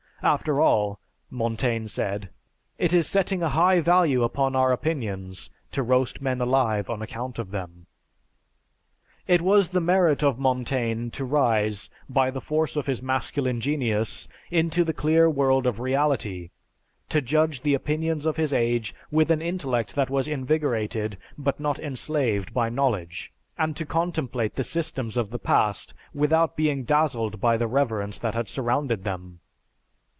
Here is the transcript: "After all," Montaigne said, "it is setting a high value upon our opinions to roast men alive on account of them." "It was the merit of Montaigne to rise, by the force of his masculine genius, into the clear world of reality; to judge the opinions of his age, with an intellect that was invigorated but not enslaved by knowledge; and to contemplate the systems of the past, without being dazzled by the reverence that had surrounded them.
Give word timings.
"After 0.23 0.61
all," 0.61 0.99
Montaigne 1.31 1.87
said, 1.87 2.29
"it 2.77 2.93
is 2.93 3.07
setting 3.07 3.41
a 3.41 3.49
high 3.49 3.79
value 3.79 4.21
upon 4.21 4.55
our 4.55 4.71
opinions 4.71 5.49
to 5.71 5.81
roast 5.81 6.21
men 6.21 6.39
alive 6.39 6.91
on 6.91 7.01
account 7.01 7.39
of 7.39 7.49
them." 7.49 7.87
"It 9.25 9.41
was 9.41 9.69
the 9.69 9.81
merit 9.81 10.21
of 10.21 10.37
Montaigne 10.37 11.09
to 11.09 11.25
rise, 11.25 11.89
by 12.07 12.29
the 12.29 12.39
force 12.39 12.75
of 12.75 12.85
his 12.85 13.01
masculine 13.01 13.61
genius, 13.61 14.27
into 14.51 14.83
the 14.83 14.93
clear 14.93 15.27
world 15.27 15.65
of 15.65 15.79
reality; 15.79 16.51
to 17.09 17.19
judge 17.19 17.61
the 17.61 17.73
opinions 17.73 18.27
of 18.27 18.37
his 18.37 18.53
age, 18.53 18.93
with 19.09 19.31
an 19.31 19.41
intellect 19.41 19.95
that 19.95 20.11
was 20.11 20.27
invigorated 20.27 21.17
but 21.35 21.59
not 21.59 21.79
enslaved 21.79 22.53
by 22.53 22.69
knowledge; 22.69 23.33
and 23.57 23.75
to 23.75 23.87
contemplate 23.87 24.53
the 24.53 24.63
systems 24.63 25.17
of 25.17 25.31
the 25.31 25.39
past, 25.39 25.95
without 26.13 26.55
being 26.55 26.83
dazzled 26.83 27.41
by 27.41 27.57
the 27.57 27.65
reverence 27.65 28.19
that 28.19 28.35
had 28.35 28.47
surrounded 28.47 29.03
them. 29.03 29.39